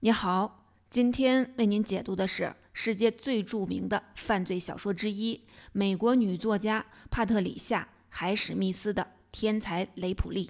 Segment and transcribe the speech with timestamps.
[0.00, 5.40] 你好，今天为您解读的是世界最著名的犯罪小说之一——
[5.74, 10.46] 美国女作家帕特里夏·海史密斯的《天才雷普利》。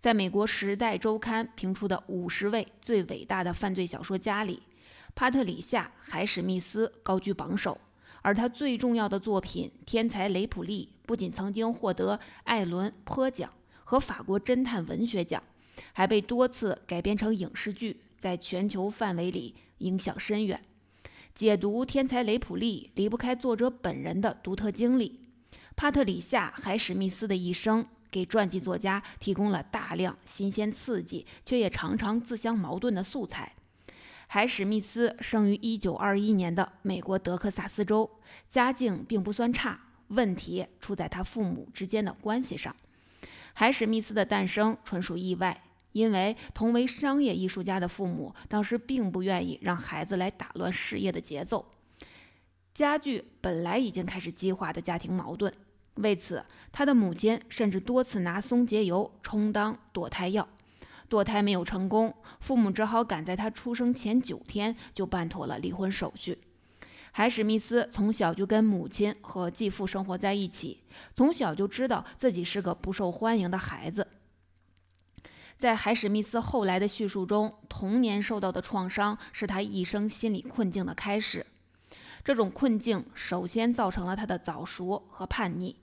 [0.00, 4.60] 在美国《时代周刊》评出的五十位最伟大的犯罪小说家里，
[5.14, 7.80] 帕特里夏·海史密斯高居榜首。
[8.22, 13.48] 而他最重要的作品《天才雷普利》不仅曾经获得艾伦坡奖
[13.84, 15.40] 和法国侦探文学奖，
[15.92, 20.64] 还被多次改编成影视剧，在全球范围里影响深远。
[21.34, 25.28] 解读《天才雷普利》离不开作者本人的独特经历。
[25.76, 33.52] 帕特里夏·海史密斯的一生给传记作家提供了大量新鲜刺激，却也常常自相矛盾的素材。
[34.26, 38.10] 海史密斯生于1921年的美国德克萨斯州，
[38.48, 39.78] 家境并不算差。
[40.08, 42.74] 问题出在他父母之间的关系上。
[43.52, 45.62] 海史密斯的诞生纯属意外，
[45.94, 51.64] 因为同为商业艺术家的父母当时并不愿意让孩子来打乱事业的节奏，
[52.74, 55.52] 加剧本来已经开始激化的家庭矛盾。
[55.94, 60.48] 为此，他的母亲甚至多次拿松节油充当堕胎药。
[61.08, 66.36] 堕胎没有成功，父母只好赶在他出生前九天就办妥了离婚手续。
[67.12, 70.80] 海史密斯从小就跟母亲和继父生活在一起，
[71.14, 74.04] 从小就知道自己是个不受欢迎的孩子。
[75.58, 81.46] 在海史密斯后来的叙述中，童年受到的创伤是他一生心理困境的开始。
[82.22, 85.76] 这种困境首先造成了他的早熟和叛逆。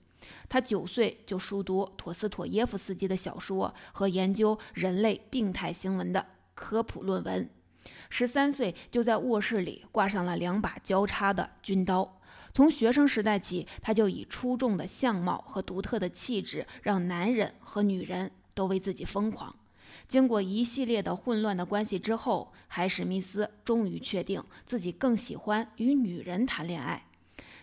[0.48, 7.50] 他九岁就熟读陀思妥耶夫斯基的小说和研究人类病态行为的科普论文，
[8.08, 12.20] 十三岁就在卧室里挂上了两把交叉的军刀。
[12.54, 19.54] 从学生时代起，他就以出众的相貌和独特的气质，让男人和女人都为自己疯狂。
[20.06, 27.06] 经过一系列的混乱的关系之后，海史密斯终于确定自己更喜欢与女人谈恋爱。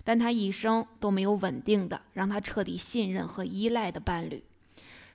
[0.04, 4.44] 但他一生都没有稳定的让他彻底信任和依赖的伴侣。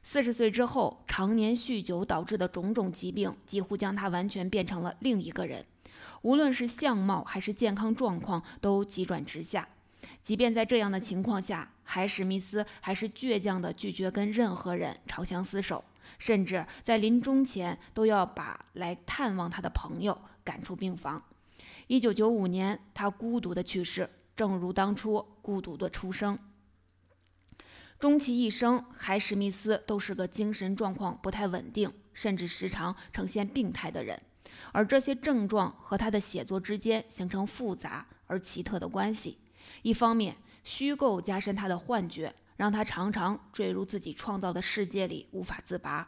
[0.03, 5.65] 四十岁之后，常年酗酒导致的种种疾病几乎将他完全变成了另一个人，
[6.21, 9.67] 无论是相貌还是健康状况都急转直下。
[10.21, 15.83] 即便在这样的情况下，海史密斯还是倔强地拒绝跟任何人长相厮守，
[16.19, 21.23] 甚至在临终前都要把来探望他的朋友赶出病房。
[21.87, 24.09] 一九九五年，他孤独地去世。
[24.37, 26.37] 正如当初孤独的出生，
[28.01, 34.21] 终其一生，海史密斯都是个精神状况不太稳定，甚至时常呈现病态的人。
[34.73, 39.39] 而这些症状和他的写作之间形成复杂而奇特的关系。
[39.83, 46.07] 一方面，虚构加深他的幻觉，让他常常坠入自己创造的世界里无法自拔；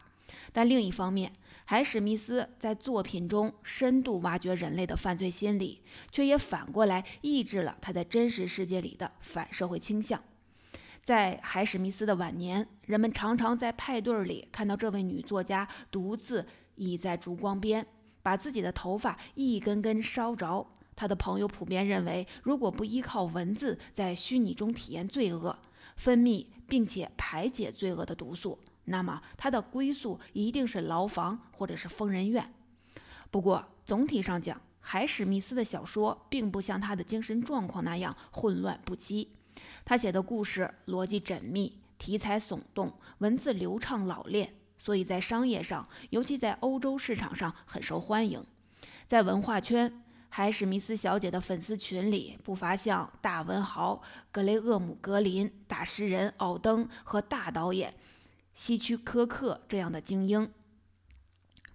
[0.52, 1.32] 但另一方面，
[1.64, 10.22] 海史密斯在作品中深度挖掘人类的犯罪心理，却也反过来抑制了他在真实世界里的反社会倾向。
[11.02, 17.86] 在海史密斯的晚年，人们常常在派对里看到这位女作家独自倚在烛光边，
[18.22, 20.66] 把自己的头发一根根烧着。
[20.96, 25.56] 她的朋友普遍认为，如果不依靠文字在虚拟中体验罪恶，
[25.96, 28.58] 分泌并且排解罪恶的毒素。
[28.86, 32.52] 那么，他的归宿一定是牢房或者是疯人院。
[33.30, 39.26] 不过，总体上讲，海史密斯的小说并不像他的精神状况那样混乱不羁。
[39.84, 48.44] 他写的故事逻辑缜密，题材耸动，文字流畅老练，所以在商业上，尤其在欧洲市场上很受欢迎。
[49.08, 50.02] 在文化圈，
[50.36, 57.94] 海史密斯小姐的粉丝群里不乏像大文豪格雷厄姆·格林、大诗人奥登和大导演。
[58.52, 60.52] 希区柯克这样的精英，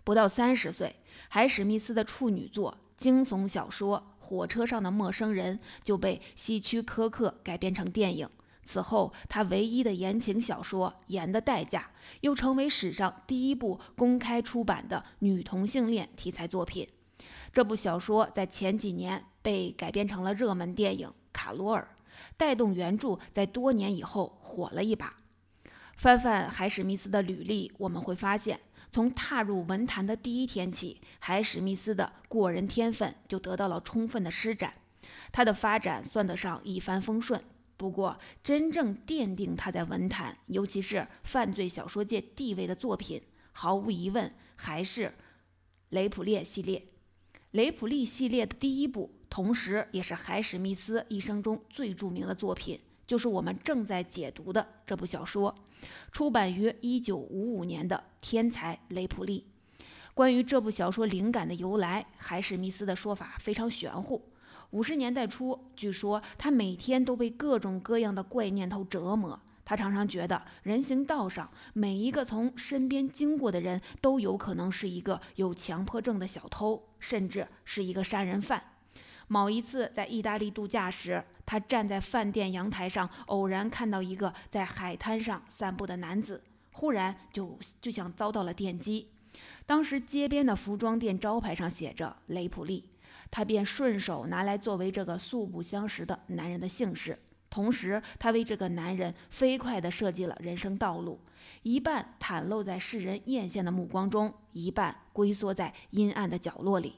[0.03, 0.95] 不到三十岁，
[1.27, 8.29] 海史密斯的处女作惊悚小说《火车上的陌生人》就被希区柯克改编成电影。
[8.63, 11.89] 此后，他唯一的言情小说《盐的代价》
[12.21, 16.87] 又成为史上第一部公开出版的女同性恋题材作品。
[17.53, 21.87] 这部小说在前几年被改编成了热门电影《卡罗尔》，
[22.37, 25.17] 带动原著在多年以后火了一把。
[25.97, 28.59] 翻翻海史密斯的履历，我们会发现，
[28.91, 34.73] 从踏入文坛的第一天起，海史密斯的过人天分就得到了充分的施展。
[35.31, 37.43] 他的发展算得上一帆风顺。
[37.75, 43.21] 不过，真正奠定他在文坛，尤其是犯罪小说界地位的作品，
[43.51, 45.07] 毫无疑问还是
[45.89, 46.79] 《雷普列》系列。
[47.51, 52.79] 《雷普利》系列的第一部，同时也是海史密斯一生中最著名的作品。
[53.05, 55.53] 就是我们正在解读的这部小说，
[56.13, 59.45] 出版于一九五五年的《天才雷普利》。
[60.13, 64.29] 关于这部小说灵感的由来，海史密斯的说法非常玄乎。
[64.69, 69.37] 五十年代初，据说他每天都被各种各样的怪念头折磨。
[69.65, 78.63] 他常常觉得，人行道上每一个从身边经过的人都有可能是一个有强迫症的小偷，甚至是一个杀人犯。
[79.27, 89.09] 某一次在意大利度假时，他站在饭店阳台上，偶然看到一个在海滩上散步的男子，忽然就就像遭到了电击。
[89.65, 92.85] 当时街边的服装店招牌上写着“雷普利”。
[93.31, 97.17] 他便顺手拿来作为这个素不相识的男人的姓氏，
[97.51, 101.19] 同时他为这个男人飞快地设计了人生道路，
[101.61, 106.95] 一半袒露在世人艳羡的目光中，一半龟缩在阴暗的角落里。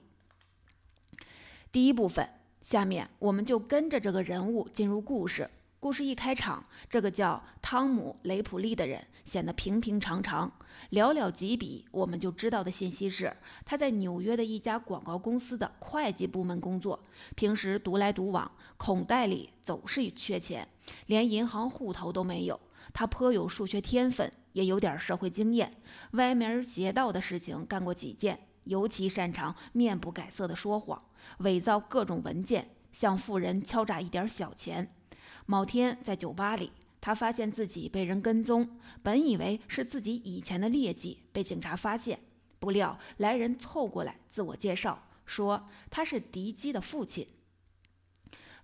[1.72, 2.30] 第一部分，
[2.62, 5.50] 下面我们就跟着这个人物进入故事。
[5.84, 10.50] 故事一开场，这个叫汤姆·雷普利的人显得平平常常。
[10.92, 13.36] 寥寥几笔，我们就知道的信息是，
[13.66, 16.98] 他在纽约的一家广告公司的会计部门工作，
[17.36, 20.66] 平时独来独往，口袋里总是缺钱，
[21.08, 22.58] 连银行户头都没有。
[22.94, 25.76] 他颇有数学天分，也有点社会经验，
[26.12, 31.04] 歪门邪道的事情干过几件，尤其擅长面不改色的说谎，
[31.40, 34.90] 伪造各种文件，向富人敲诈一点小钱。
[35.46, 42.20] 某天在酒吧里，他发现自己被人跟踪，本以为是自己以前的劣迹被警察发现，
[42.60, 47.28] 不料来人凑过来自我介绍，说他是迪基的父亲。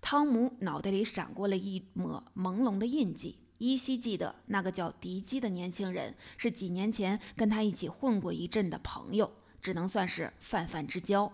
[0.01, 9.29] 汤姆脑袋里闪过了一抹朦胧的印记，依稀记得那个叫迪基的年轻人是几年前跟他一起混过一阵的朋友，
[9.61, 11.29] 只能算是泛泛之交。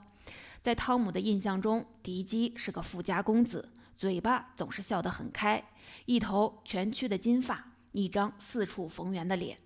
[0.63, 3.69] 在汤姆的印象中，迪基是个富家公子。
[3.97, 5.63] 嘴巴总是笑得很开，
[6.05, 9.57] 一头蜷曲的金发，一张四处逢源的脸。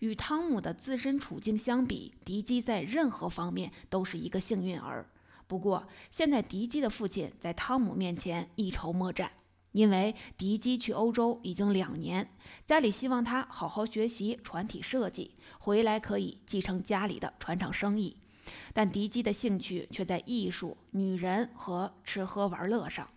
[0.00, 5.08] 与汤姆的自身处境相比，迪基在任何方面都是一个幸运儿。
[5.46, 9.30] 不过，现在迪基的父亲在汤姆面前一筹莫展，
[9.72, 12.30] 因为迪基去欧洲已经两年，
[12.64, 18.16] 家里希望他好好学习船体设计，回来可以继承家里的船厂生意。
[18.72, 23.08] 但迪基的兴趣却在艺术、女人和吃喝玩乐上。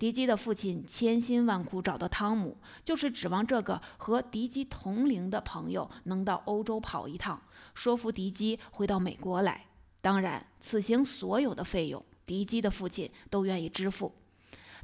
[0.00, 2.56] 迪基的父亲千辛万苦找到汤姆，
[2.86, 7.38] 就是指望这个和迪基同龄的朋友能到欧洲跑一趟，
[7.74, 9.66] 说服迪基回到美国来。
[10.00, 14.14] 当然，此行所有的费用，迪基的父亲都愿意支付。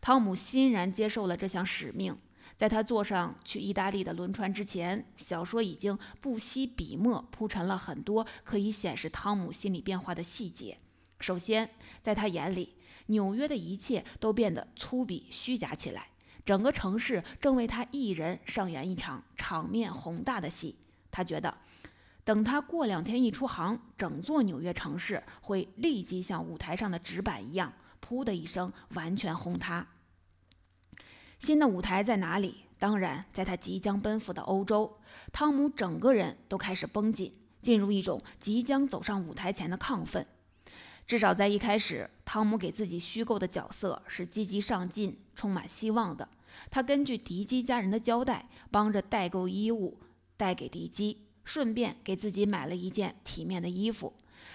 [0.03, 2.15] 汤姆欣然接受了这项使命。
[2.59, 10.77] 在他坐上去意大利的轮船之前，小说已经不惜笔墨铺陈了很多可以显示汤姆心理变化的细节。
[11.21, 11.71] 首先，
[12.03, 12.75] 在他眼里，
[13.07, 16.09] 纽约的一切都变得粗鄙虚假起来，
[16.45, 20.77] 整个城市正为他一人上演一场场面宏大的戏。
[21.11, 21.57] 他觉得，
[22.25, 27.73] 等他过两天一出航，整座纽约城市会立即像舞台上的纸板一样，
[28.07, 29.87] 噗的一声完全轰塌。
[31.39, 32.65] 新的舞台在哪里？
[32.79, 34.99] 当然，在他即将奔赴的欧洲。
[35.33, 37.33] 汤姆整个人都开始绷紧，
[37.63, 40.27] 进入一种即将走上舞台前的亢奋。
[41.07, 46.29] 至少在一开始，汤姆给自己虚构的角色是积极上进、充满希望的。
[46.69, 49.99] 他根据迪基家人的交代，帮着代购衣物
[50.37, 54.13] 带给迪基，顺便给自己买了一件体面的衣服。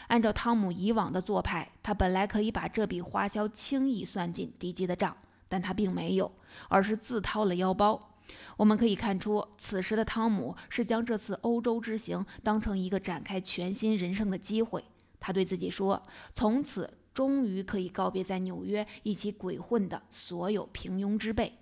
[0.08, 5.16] 按照汤姆以往的做派，他本来可以把这笔花销轻易算进迪基的账，
[5.48, 6.30] 但他并没有，
[6.68, 8.10] 而是自掏了腰包。
[8.58, 14.84] 我们可以看出，此时的汤姆是将这次欧洲之行当成一个展开全新人生的机会。
[15.22, 16.04] 他对自己说
[16.36, 21.60] ：“从此，终于可以告别在纽约一起鬼混的所有平庸之辈。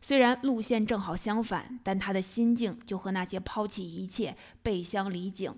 [0.00, 5.52] 虽然路线正好相反，但他的心境就和那些抛弃一切、背乡离井、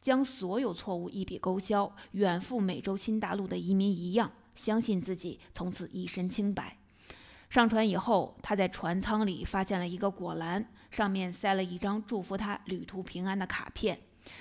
[0.00, 6.78] 将所有错误一笔勾销、远赴美洲新大陆的移民一样，相信自己从此一身清白。”
[7.48, 14.00] 上船以后，他在船舱里发现了一个果篮，上面塞了一张祝福他旅途平安的卡片，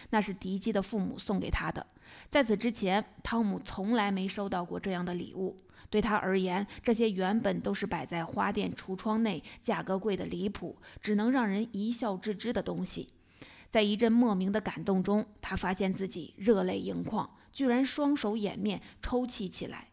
[0.10, 1.86] 那是迪基的父母送给他的。
[2.30, 5.58] 在此之前，汤姆从来没收到过这样的礼物。
[5.90, 13.10] 对他而言，这些原本都是摆在花店橱窗内、价格贵得离谱、只能让人一笑置之的东西。
[13.70, 19.90] 在一阵莫名的感动中，他发现自己热泪盈眶，居然双手掩面抽泣起来。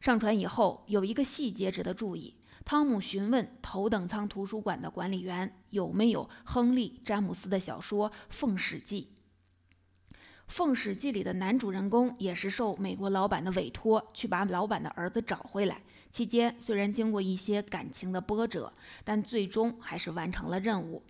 [0.00, 9.10] 上船以后，有一个细节值得注意：汤姆询问头等舱图书馆的管理员有没有亨利·詹姆斯的小说《奉使记》。
[10.48, 15.80] 《奉使记》里的男主人公也是受美国老板的委托去把老板的儿子找回来。
[16.10, 18.72] 期间虽然经过一些感情的波折，
[19.04, 21.02] 但最终还是完成了任务。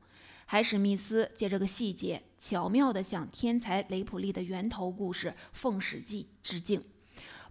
[0.44, 6.82] 海史密斯借这个细节，巧妙地向天才雷普利的源头故事《奉使记》致敬。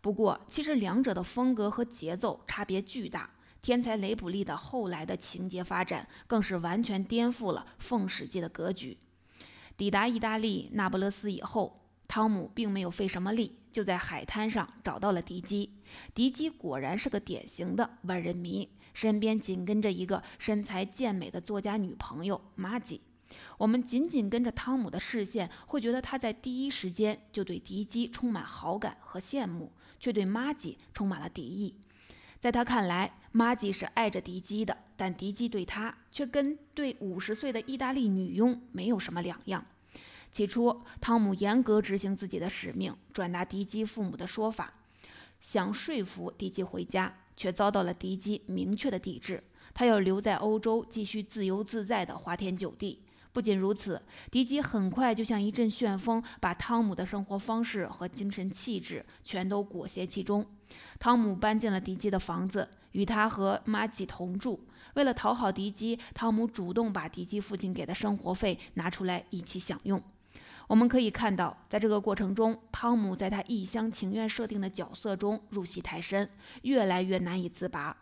[0.02, 3.30] 不过，其实两者的风格和节奏差别巨大。
[3.62, 8.98] 天才雷普利的后来的情节发展，更是完全颠覆了《奉使记》的格局。
[9.78, 15.72] 抵达意大利那不勒斯以后，汤姆并没有费什么力，就在海滩上找到了迪基。
[16.16, 23.02] 迪基果然是个典型的万人迷，身边紧跟着一个身材健美的作家女朋友玛吉。
[23.60, 31.76] 我们紧紧跟着汤姆的视线，会觉得他在第一时间就对迪基充满好感和羡慕，却对玛吉充满了敌意。
[32.40, 39.66] 在他看来，玛吉是爱着迪基的，但迪基对他却跟对五十岁的意大利女佣没有什么两样。
[40.32, 44.72] 起初，汤姆严格执行自己的使命，转达迪基父母的说法，
[45.42, 49.44] 想说服迪基回家，却遭到了迪基明确的抵制。
[49.74, 53.02] 他要留在欧洲，继续自由自在的花天酒地。
[53.32, 54.02] 不仅如此，
[54.32, 60.46] 迪基很快就像一阵旋风，把汤姆的生活方式和精神气质全都裹挟其中。
[61.00, 64.68] 汤姆搬进了迪基的房子，与他和玛吉同住。
[64.96, 70.02] 为了讨好迪基，汤姆主动把迪基父亲给的生活费拿出来一起享用。
[70.68, 76.30] 我们可以看到，在这个过程中，汤姆在他一厢情愿设定的角色中入戏太深，
[76.64, 77.96] 越来越难以自拔。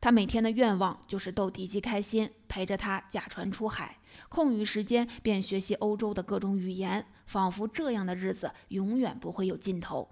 [0.00, 3.98] 他每天的愿望就是逗迪基开心，陪着他驾船出海，
[4.28, 10.08] 空余时间便学习欧洲的各种语言，仿佛这样的日子永远不会有尽头。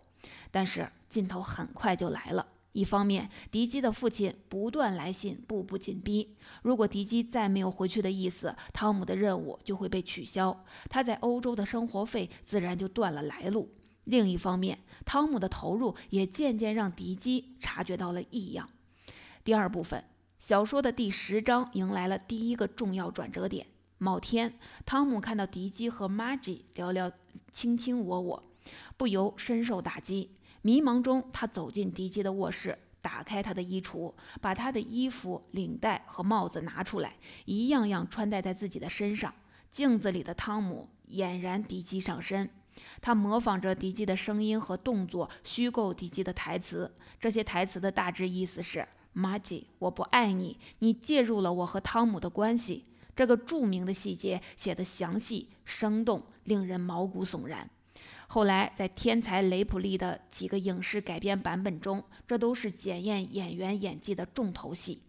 [0.53, 2.47] 但是尽头很快就来了。
[2.73, 6.37] 一方面，迪基的父亲不断来信，步步紧逼。
[6.63, 13.75] 如果迪基再没有回去的意思，汤姆的任务就会被取消，他在欧洲的生活费自然就断了来路。
[14.05, 18.71] 另一方面，汤姆的投入也渐渐让迪基察觉到了异样。
[19.43, 20.05] 第二部分
[20.39, 23.67] 小说的第十章迎来了第一个重要转折点。
[23.99, 24.55] 某天，
[24.87, 27.11] 汤姆看到迪基和玛吉聊聊
[27.51, 28.51] 卿卿我我，
[28.97, 30.31] 不由深受打击。
[30.63, 39.35] 迷茫中，他走进迪基的卧室，打开他的衣橱，把他的衣服、领带和帽子拿出来，一样样穿戴在自己的身上。
[39.71, 42.51] 镜子里的汤姆俨然迪基上身，
[43.01, 46.93] 他模仿着迪基的声音和动作，虚构迪基的台词。
[47.19, 48.87] 这些台词的大致意思是。
[49.13, 52.85] 玛吉，我不爱你，你介入了我和汤姆的关系。
[53.17, 57.69] 这个著名的细节写得详细生动，令人毛骨悚然。
[58.33, 65.03] 后来在天才雷普利的几个影视改编版本中，这都是检验演员演技的重头戏。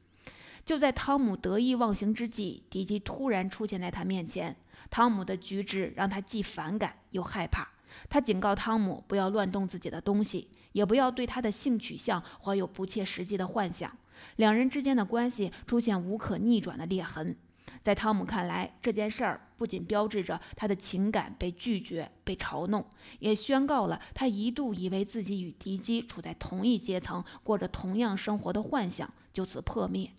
[0.65, 4.55] 就在汤姆得意忘形之际，迪基突然出现在他面前。
[4.89, 7.69] 汤姆的举止让他既反感又害怕。
[8.09, 10.47] 他警告汤姆不要乱动自己的东西。
[10.71, 13.95] 也不要对他的性取向怀有不切实际的幻想。
[14.37, 17.35] 两人之间的关系出现无可逆转的裂痕。
[17.81, 22.85] 在汤姆看来，这件事儿不仅标志着他的情感被拒绝、被嘲弄，
[23.19, 30.11] 也宣告了他一度以为自己与迪基处在同一阶层、过着同样生活的幻想就此破灭。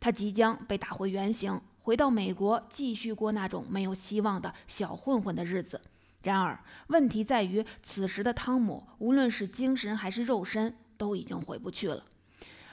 [0.00, 5.80] 他即将被打回原形，回到美国，继续过那种没有希望的小混混的日子。
[6.24, 12.04] 然而，问题在于，此时的汤姆，无论是精神还是肉身，都已经回不去了。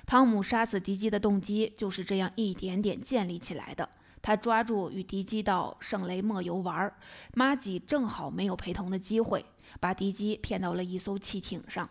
[0.06, 3.90] 汤姆杀死敌机的动机就是这样一点点建立起来的。
[4.22, 6.92] 他抓住与敌机到圣雷莫游玩，
[7.34, 9.46] 马吉正好没有陪同的机会，
[9.80, 11.88] 把敌机骗到了一艘汽艇上。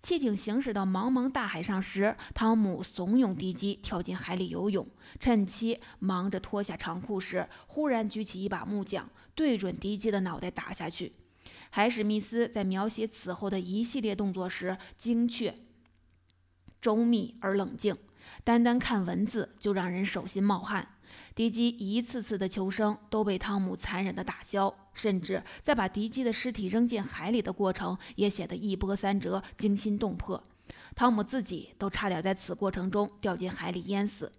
[0.00, 4.86] 汽艇行驶到茫茫大海上时，汤姆怂恿敌机跳进海里游泳。
[5.18, 11.12] 趁其忙着脱下长裤时，忽然举起一把木桨，对准敌机的脑袋打下去。
[11.70, 15.54] 海史密斯在描写此后的一系列动作时，精确、
[16.84, 17.96] 周密而冷静，
[18.44, 20.86] 单单看文字就让人手心冒汗。
[21.34, 30.44] 敌机一次次的求生都被汤姆残忍的打消，甚至在把敌机的尸体扔进海里的过程也写得一波三折、惊心动魄。
[30.94, 34.30] 汤姆自己都差点在此过程中掉进海里淹死。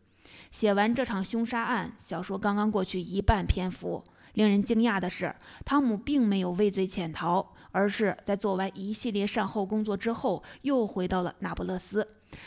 [0.51, 4.03] 写完这场凶杀案，小说刚刚过去一半篇幅。
[4.33, 5.33] 令人惊讶的是，
[5.63, 12.05] 汤姆并没有畏罪潜逃，而是在做完一系列善后工作之后，又回到了那不勒斯。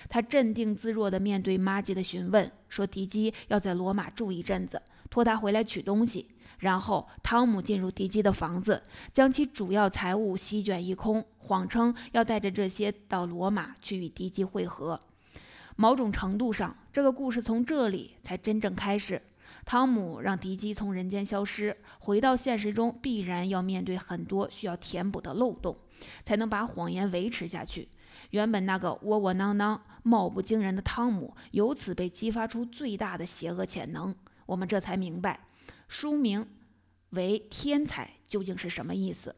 [0.09, 4.81] 他镇定自若地面对玛吉的询问，说迪基要在罗马住一阵子，
[5.11, 6.29] 托他回来取东西。
[6.59, 14.99] 然后，汤姆进入迪基的房子，将其主要财物席卷一空，谎称要带着这些到罗马去与迪基会合。
[15.77, 19.23] 某种程度上，这个故事从这里才真正开始。
[19.65, 25.77] 汤姆让迪基从人间消失，回到现实中必然要面对很多需要填补的漏洞，
[26.25, 27.89] 才能把谎言维持下去。
[28.31, 34.15] 原本那个窝窝囊囊、貌不惊人的汤姆，由此被激发出最大的邪恶潜能。
[34.47, 35.47] 我们这才明白，
[35.89, 36.47] 书名
[37.11, 39.35] 为“天才”究竟是什么意思。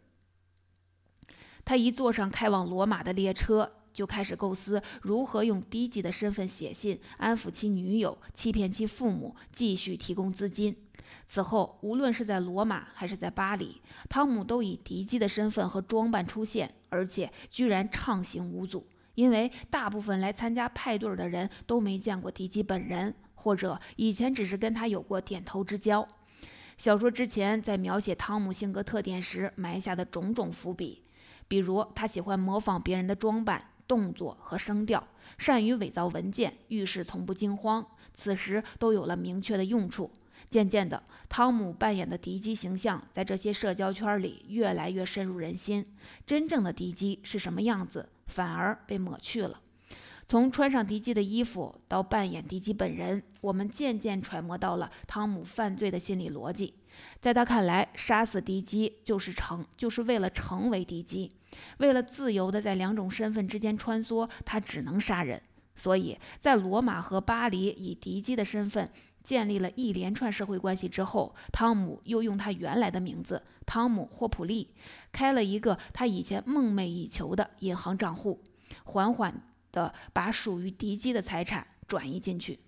[1.65, 10.77] 他一坐上开往罗马的列车，就开始构思如何用低级的身份写信安抚其女友，欺骗其父母，继续提供资金。
[11.29, 18.87] 此后，无论是在罗马还是在巴黎，汤姆都以敌机的身份和装扮出现，而且居然畅行无阻。
[19.15, 26.07] 因为大部分来参加派对的人都没见过迪基本人，或者以前只是跟他有过点头之交。
[26.79, 31.03] 小说之前在描写汤姆性格特点时埋下的种种伏笔，
[31.47, 35.07] 比如他喜欢模仿别人的装扮、动作和声调，
[35.37, 40.11] 善于伪造文件，遇事从不惊慌，此时都有了明确的用处。
[40.49, 45.85] 渐渐的，汤姆扮演的敌机形象在这些社交圈里越来越深入人心。
[46.27, 49.61] 真正的敌机是什么样子，反而被抹去了。
[50.29, 56.75] 从穿上敌机的衣服到扮演敌机本人，我们渐渐揣摩到了汤姆犯罪的心理逻辑。
[57.21, 61.31] 在他看来，杀死敌机就是成，就是为了成为敌机。
[61.79, 65.43] 为了自由的在两种身份之间穿梭，他只能杀人。
[65.75, 68.89] 所以在罗马和巴黎以敌机的身份。
[69.23, 74.75] 建立了一连串社会关系之后，汤姆又用他原来的名字汤姆·霍普利
[75.13, 78.43] 开了一个他以前梦寐以求的银行账户，
[78.85, 82.59] 缓缓地把属于敌机的财产转移进去。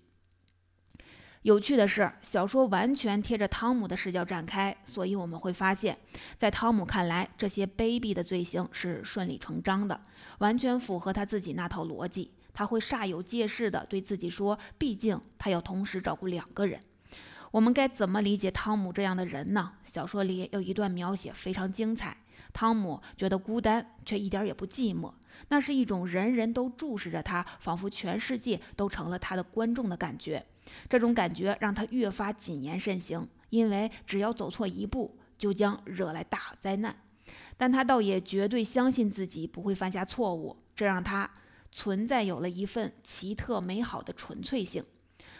[1.41, 5.97] 有趣的是，小说完全贴着汤姆的视角展开，所以我们会发现，
[6.37, 9.99] 在汤姆看来，这些卑鄙的罪行是顺理成章的，
[10.37, 12.31] 完全符合他自己那套逻辑。
[12.53, 16.79] 他会煞有介事地对自己说：“毕竟他要同时照顾两个人。”
[17.51, 19.73] 我们该怎么理解汤姆这样的人呢？
[19.85, 22.17] 小说里有一段描写非常精彩。
[22.51, 25.11] 汤姆觉得孤单，却一点也不寂寞。
[25.49, 30.43] 那是一种人人都注视着他，仿佛全世界都成了他的观众的感觉。
[30.89, 36.95] 这种感觉让他越发谨言慎行，因为只要走错一步，就将惹来大灾难。
[37.57, 41.29] 但他倒也绝对相信自己不会犯下错误，这让他。
[41.75, 44.83] 存在有了一份奇特美好的纯粹性。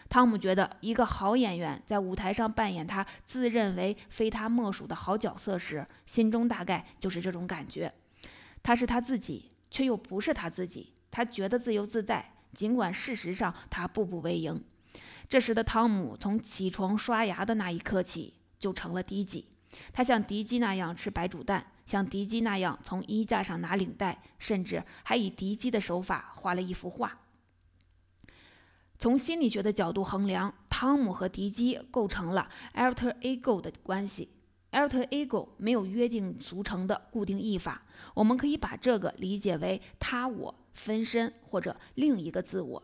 [0.08, 7.90] 汤姆觉得，一个好演员在舞台上扮演他自认为非他莫属的好角色时，心中大概就是这种感觉。
[8.62, 10.92] 他是他自己，却又不是他自己。
[11.10, 14.62] 他觉得自由自在，尽管事实上他步步为营。
[15.28, 19.46] 这时的汤姆，从起床刷牙的那一刻起，就成了低级。
[19.92, 21.72] 他像迪基那样吃白煮蛋。
[21.84, 27.20] 像迪基那样从衣架上拿领带，甚至还以迪基的手法画了一幅画。
[28.98, 34.30] 从心理学的角度衡量，汤姆和迪基构成了 alter ego 的关系。
[34.72, 37.82] alter ego 没有约定俗成的固定译法，
[38.14, 42.82] 我们可以把这个理解为他我分身或者另一个自我。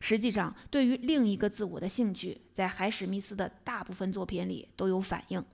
[0.00, 5.44] 实际上，对于另一个自我的兴趣，在海史密斯的大部分作品里都有反映。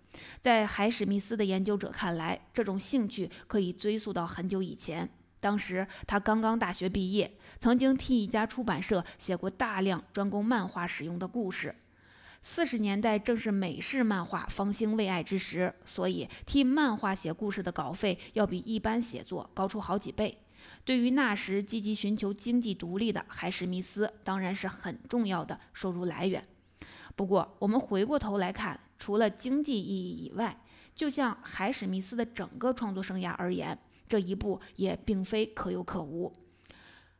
[0.40, 5.08] 在海史密斯的研究者看来，这种兴趣可以追溯到很久以前。
[5.40, 11.74] 当时他刚刚大学毕业，曾经替一家出版社写过大量专供漫画使用的故事。
[12.42, 20.38] 四十年代正是美式漫画方兴未艾之时，所以替漫画写故事的稿费要比一般写作高出好几倍。
[20.84, 26.44] 对于那时积极寻求经济独立的海史密斯，当然是很重要的收入来源。
[27.16, 30.60] 不过，我们回过头来看，除了经济意义以外，
[30.94, 36.30] 就像海史密斯的整个创作生涯而言，这一步也并非可有可无。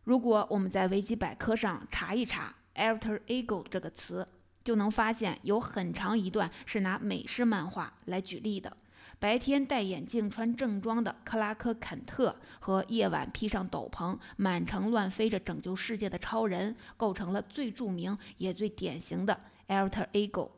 [0.05, 4.27] 如果我们在维基百科上查一查 “alter ego” 这个词，
[4.63, 8.77] 就能发现有很长一段是拿美式漫画来举例的。
[9.19, 20.51] 白天戴眼镜、穿正装的克拉克·肯特和夜晚披上斗篷、满城乱飞着拯救世界的超人，构成了最著名也最典型的 alter ego。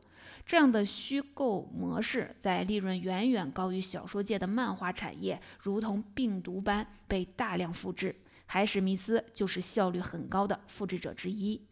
[0.45, 8.15] 这样的虚构模式在利润远远高于小说界的漫画产业，如同病毒般被大量复制。
[8.45, 11.66] 海史密斯就是效率很高的复制者之一。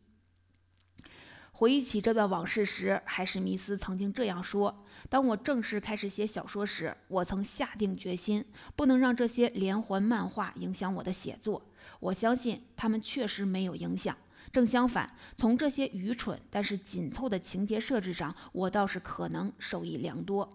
[1.58, 8.44] 回忆起这段往事时，海史密斯曾经这样说：“当我正式开始写小说时，我曾下定决心，
[8.76, 11.66] 不能让这些连环漫画影响我的写作。
[12.02, 14.18] 我相信他们确实没有影响。
[14.52, 20.50] 正相反，从这些愚蠢但是紧凑的情节设置上，我倒是可能受益良多。”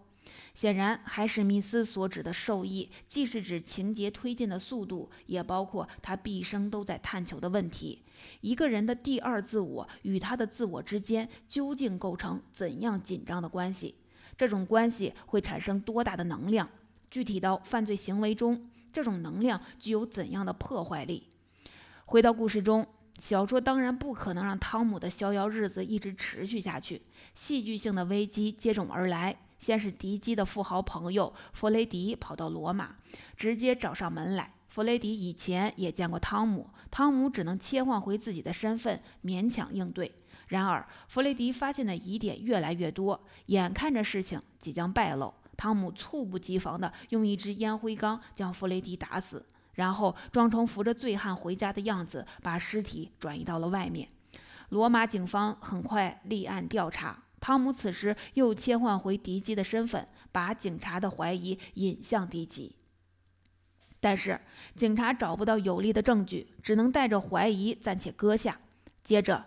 [0.54, 8.02] 显然，海史密斯所指的受益，既是指情节推进的速度，也包括他毕生都在探求的问题。
[8.40, 13.94] 一个人的第二自我与他的自我之间究竟构成怎样紧张的关系？
[14.36, 16.68] 这种关系会产生多大的能量？
[17.10, 21.26] 具体到犯罪行为中，这种能量具有怎样的破坏力？
[22.04, 22.86] 回到故事中，
[23.18, 27.00] 小说当然不可能让汤姆的逍遥日子一直持续下去，
[27.34, 29.36] 戏剧性的危机接踵而来。
[29.60, 32.96] 先是迪基的富豪朋友弗雷迪跑到罗马，
[33.36, 34.54] 直接找上门来。
[34.68, 40.12] 弗雷迪以前也见过汤姆，汤姆只能切换回自己的身份，勉强应对。
[40.46, 49.44] 然而，弗雷迪发现的疑点越来越多，眼看着事情即将败露，汤姆猝不及防地用一支烟灰缸将弗雷迪打死，
[49.74, 54.08] 然后装成扶着醉汉回家的样子，把尸体转移到了外面。
[54.70, 57.24] 罗马警方很快立案调查。
[57.40, 62.76] 汤姆此时又切换回敌机的身份，把警察的怀疑引向敌机。
[63.98, 64.38] 但是
[64.76, 68.60] 警察找不到有力的证据，只能带着怀疑暂且搁下。
[69.02, 69.44] 接着，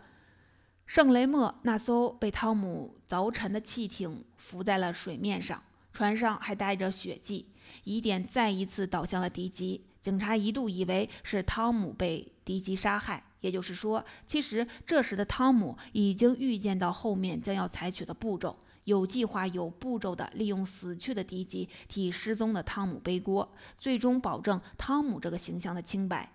[0.85, 7.47] 圣雷莫那艘被汤姆凿沉的汽艇浮在了水面上，船上还带着血迹，
[7.83, 9.85] 疑点再一次倒向了敌机。
[10.01, 13.23] 警察一度以为是汤姆被敌机杀害。
[13.43, 26.31] 也就是说，其实这时的汤姆已经预见到后面将要采取的步骤，有计划、有步骤地利用死去的迪吉替失踪的汤姆背锅，最终保证汤姆这个形象的清白。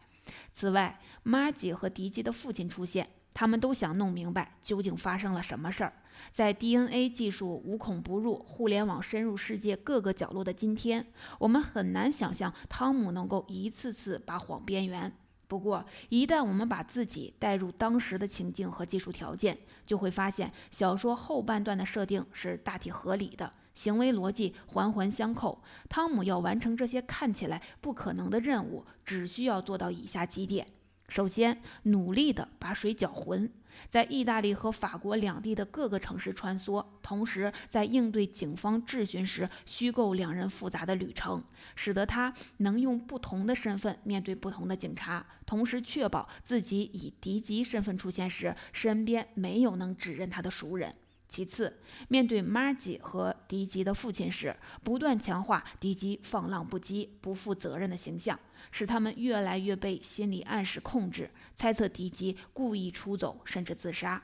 [0.53, 5.94] 此外，玛吉和迪吉的父亲出现，他们都想弄明白究竟发生了什么事儿。
[6.35, 11.07] 在 DNA 技术无孔不入、互联网深入世界各个角落的今天，
[11.38, 15.11] 我们很难想象汤姆能够一次次把谎边缘。
[15.49, 19.57] 不过，一旦我们把自己带入当时的情境和技术条件，
[19.87, 25.63] 就会发现小说后半段的设定是大体合理的，行为逻辑环环相扣。
[25.89, 30.67] 汤姆要完成这些看起来不可能的任务，只需要做到以下几点。
[31.09, 33.51] 首先，努力地把水搅浑，
[33.88, 41.42] 在意大利和法国两地的各个城市穿梭，同时在应对警方质询时虚构两人复杂的旅程，
[41.75, 50.94] 使得他能用不同的身份面对不同的警察，同时确保自己以敌级身份出现时，身边没有能指认他的熟人。
[51.31, 58.38] 其次，面对马吉和迪吉的父亲时，不断强化迪吉放浪不羁、不负责任的形象，
[58.71, 64.23] 使他们越来越被心理暗示控制，猜测迪吉故意出走甚至自杀。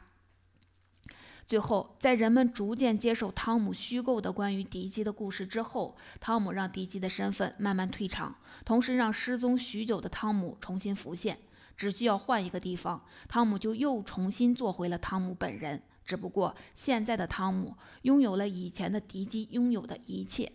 [1.46, 11.38] 最后，在人们逐渐接受汤姆虚构的关于迪吉的故事之后，汤姆让迪吉的身份慢慢退场，同时让失踪许久的汤姆重新浮现。
[11.76, 15.82] 只需要换一个地方，汤姆就又重新做回了汤姆本人。
[16.04, 20.52] 只不过现在的汤姆拥有了以前的迪基拥有的一切，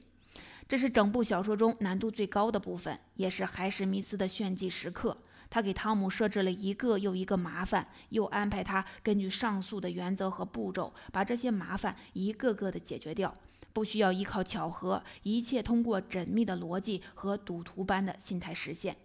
[0.69, 5.17] 这是整部小说中难度最高的部分，也是海史密斯的炫技时刻。
[5.49, 13.33] 他给汤姆设置了一个又一个麻烦，又安排他根据上述的原则和步骤，把这些麻烦一个个的解决掉，
[13.73, 18.95] 不需要依靠巧合，一切通过缜密的逻辑和赌徒般的心态实现，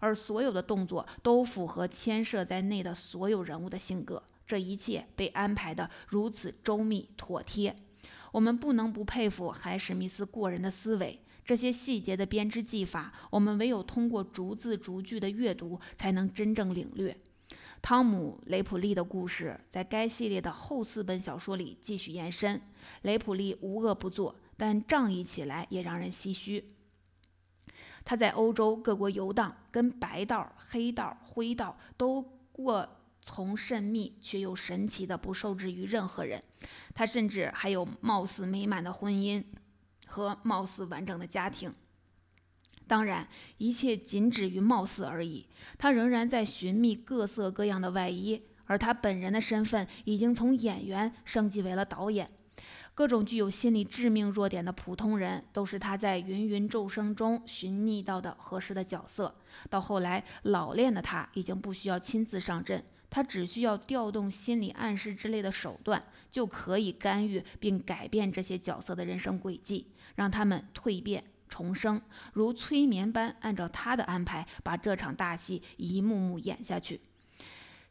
[0.00, 4.22] 而所有的动作都符合牵涉在内的所有人物的性格。
[4.46, 7.74] 这一切被安排得如此周密妥帖，
[8.34, 11.20] 我们不能不佩服海史密斯过人的思维。
[11.44, 17.16] 这些细节的编织技法，我们唯有通过逐字逐句的阅读，才能真正领略。
[17.80, 22.60] 汤姆·雷普利的故事在该系列的后四本小说里继续延伸。
[23.02, 26.66] 雷普利无恶不作，但仗义起来也让人唏嘘。
[28.04, 32.20] 他在欧洲各国游荡，跟白道、黑道、灰道都
[32.50, 32.88] 过。
[33.24, 36.42] 从甚密却又神奇的不受制于任何人，
[36.94, 39.42] 他甚至还有貌似美满的婚姻
[40.06, 41.72] 和貌似完整的家庭。
[42.86, 45.48] 当然，一切仅止于貌似而已。
[45.78, 52.28] 他仍然在寻觅各色各样的外衣，而他本人的身份已经从演员升级为了导演。
[52.92, 59.34] 各种具有心理致命弱点的普通人，都是他在芸芸众生中寻觅到的合适的角色。
[59.70, 62.84] 到后来，老练的他已经不需要亲自上阵。
[63.14, 77.00] 他只需要调动心理暗示之类的手段，就可以干预并改变这些角色的人生轨迹，让他们蜕变重生，如催眠般按照他的安排把这场大戏一幕幕演下去。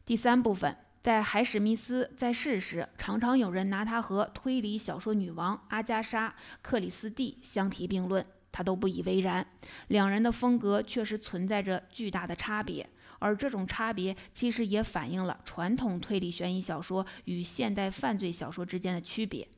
[0.04, 6.28] 第三部分，在海史密斯在世时，常常有人拿他和推理小说女王阿加莎·
[6.60, 9.46] 克里斯蒂相提并论，他都不以为然。
[9.88, 12.86] 两人的风格确实存在着巨大的差别。
[13.24, 19.48] 而这种差别其实也反映了传统推理悬疑小说与现代犯罪小说之间的区别。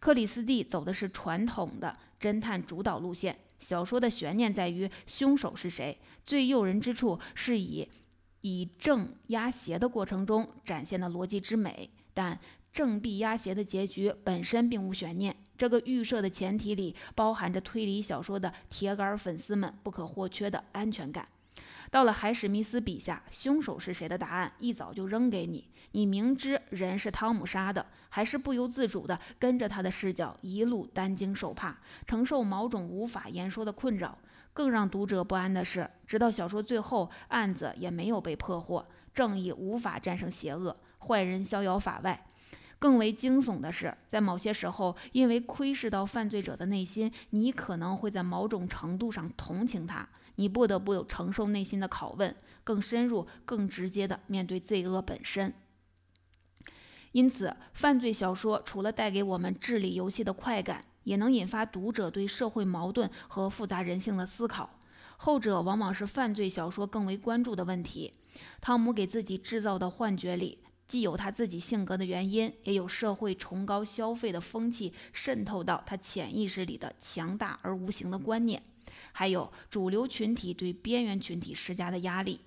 [0.00, 5.96] 克里斯蒂走的是传统的侦探主导路线，小说的悬念在于凶手是谁，
[6.26, 7.88] 最诱人之处是以
[8.40, 11.88] 以正压邪的过程中展现的逻辑之美。
[12.12, 12.36] 但
[12.72, 21.28] 正必压邪的结局本身并无悬念，这个预设的前提里包含着推理小说的铁杆粉丝们不可或缺的安全感。
[21.94, 34.18] 到了海史密斯笔下，凶手是谁的答案一早就扔给你，你明知人是汤姆杀的，还是不由自主地跟着他的视角一路担惊受怕，承受某种无法言说的困扰。
[34.52, 42.26] 更让读者不安的是，直到小说最后，案子也没有被破获，正义无法战胜邪恶，坏人逍遥法外。
[42.80, 55.54] 更为惊悚的是，在某些时候，因为窥视到犯罪者的内心，你可能会在某种程度上同情他，你不得不承受内心的拷问，更深入、更直接地面对罪恶本身。
[57.12, 64.78] 因此，犯罪小说除了带给我们智力游戏的快感，也能引发读者对社会矛盾和复杂人性的思考。
[65.16, 68.12] 后者往往是犯罪小说更为关注的问题。
[68.60, 70.58] 汤姆给自己制造的幻觉里。
[70.86, 78.62] 既有他自己性格的原因，也有社会崇高消费的风气渗透到他潜意识里的强大而无形的观念，
[79.14, 82.40] 还有主流群体对边缘群体施加的压力。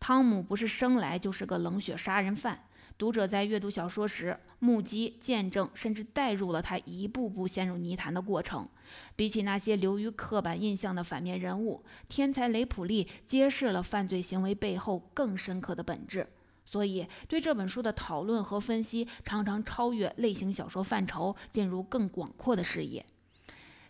[0.00, 2.64] 汤姆不是生来就是个冷血杀人犯，
[2.98, 8.68] 读者在阅读小说时目击、见证，甚至带入了他一步步陷入泥潭的过程。
[9.14, 16.26] 比起那些流于刻板印象的反面人物，天才雷普利揭示了犯罪行为背后更深刻的本质。
[16.64, 23.04] 所以，对这本书的讨论和分析常常超越类型小说范畴，进入更广阔的视野。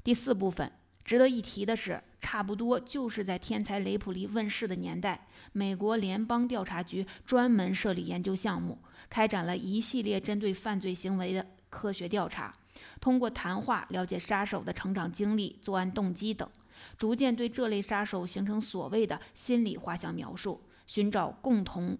[0.04, 0.70] 第四部分
[1.04, 8.76] 值得一提的是，差不多就是在《天才雷普利》问世的年代，美国联邦调查局专门设立研究项目，
[9.08, 12.52] 开展了一系列针对犯罪行为的科学调查，
[13.00, 16.50] 通过谈话了解杀手的成长经历、作案动机等，
[16.98, 21.96] 逐渐对这类杀手形成所谓的心理画像描述，寻找共同。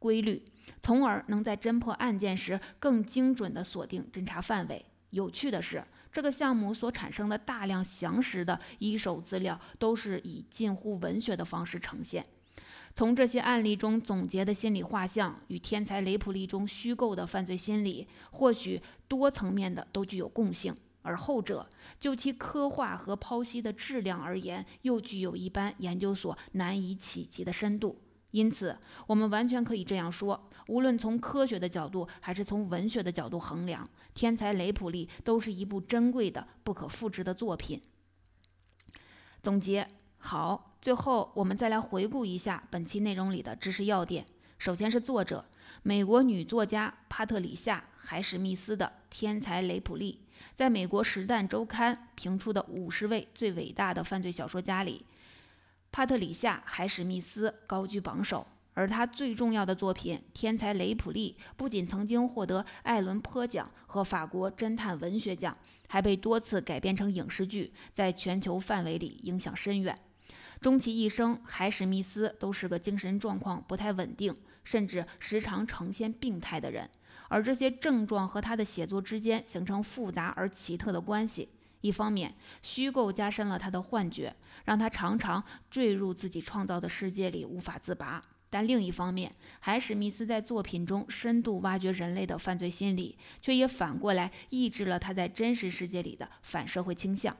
[0.00, 0.44] 规律，
[0.82, 4.84] 从而能在侦破案件时更精准地锁定侦查范围。
[5.10, 12.24] 有趣的是，这个项目所产生的大量详实的一手资料，都是以近乎文学的方式呈现。
[12.94, 21.66] 从这些案例中总结的心理画像，与《天才雷普利》中虚构的犯罪心理，或许多层面的都具有共性，而后者
[21.98, 27.98] 就其刻画和剖析的质量而言，又具有一般研究所难以企及的深度。
[28.32, 37.80] 因此，我们完全可以这样说：无论从科学的角度，还是从文学的角度衡量，《天才雷普利》都是一部珍贵的、不可复制的作品。
[39.42, 44.24] 总结好，最后我们再来回顾一下本期内容里的知识要点。
[44.58, 45.44] 首先是作者，
[45.82, 50.20] 美国女作家帕特里夏·海史密斯的《天才雷普利》，
[50.54, 55.04] 在美国《时代周刊》评出的五十位最伟大的犯罪小说家里。
[55.90, 65.56] 帕特里夏·海史密斯高居榜首，而他最重要的作品《天才雷普利》不仅曾经获得艾伦坡奖和法国侦探文学奖，
[65.88, 69.98] 还被多次改编成影视剧，在全球范围里影响深远。
[70.60, 76.88] 终其一生，海史密斯都是个精神状况不太稳定，甚至时常呈现病态的人，
[77.28, 81.48] 而这些症状和他的写作之间形成复杂而奇特的关系。
[81.80, 82.32] 一方面，
[82.62, 97.34] 虚构加深了他的幻觉，让他常常坠入自己创造的世界里无法自拔；但另一方面，海史密斯在作品中深度挖掘人类的犯罪心理，却也反过来抑制了他在真实世界里的反社会倾向。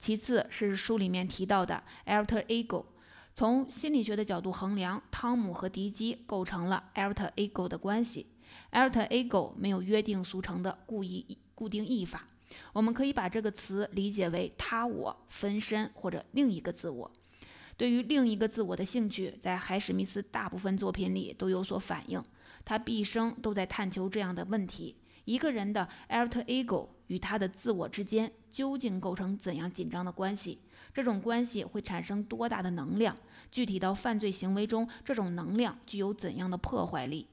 [0.00, 2.86] 其次是书里面提到的 alter ego，
[3.34, 8.28] 从心理学的角度衡量，汤姆和迪基构成了 alter ego 的关系。
[8.72, 12.26] alter ego 没有约定俗成的故意固定义法。
[12.72, 17.12] 我们可以把这个词理解为他我分身或者另一个自我。
[17.78, 22.20] 对于另一个自我的兴趣，在海史密斯大部分作品里都有所反映。
[22.64, 30.60] 他毕生都在探求这样的问题：一个人的 alter ego 与他的自我之间究竟构成怎样紧张的关系？
[30.92, 33.16] 这种关系会产生多大的能量？
[33.52, 37.28] 具体到犯罪行为中，这种能量具有怎样的破坏力？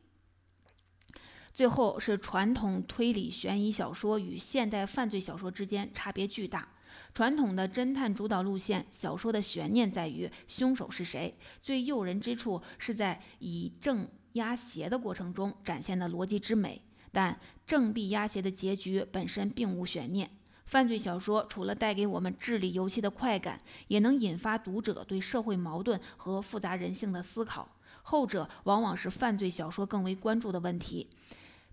[1.52, 6.70] 最后是传统推理悬疑小说与现代犯罪小说之间差别巨大。
[7.14, 16.82] 传统的侦探主导路线小说的悬念在于凶手是谁，最诱人之处是在以正压邪的过程中展现的逻辑之美。
[17.12, 20.30] 但正必压邪的结局本身并无悬念。
[20.66, 27.70] 犯罪小说除了带给我们智力游戏的快感，也能引发读者对社会矛盾和复杂人性的思考。
[28.02, 31.08] 后者往往是犯罪小说更为关注的问题。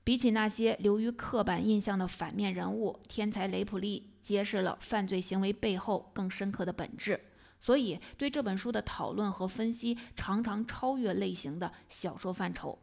[0.04, 7.20] 比起那些流于刻板印象的反面人物，天才雷普利揭示了犯罪行为背后更深刻的本质。
[7.60, 12.76] 所以，对这本书的讨论和分析常常超越类型的小说范畴，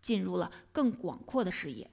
[0.00, 1.90] 进入了更广阔的视野。